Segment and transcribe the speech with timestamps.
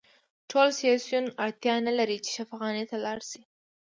[0.49, 3.41] ټول سیاسیون اړتیا نلري چې شفاخانو ته لاړ شي